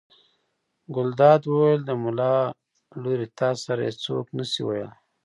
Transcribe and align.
ګلداد 0.95 1.41
وویل: 1.47 1.81
د 1.85 1.91
ملا 2.03 2.35
لورې 3.01 3.27
تا 3.37 3.49
سره 3.63 3.81
یې 3.87 3.93
څوک 4.03 4.25
نه 4.37 4.45
شي 4.51 4.61
ویلی. 4.67 4.95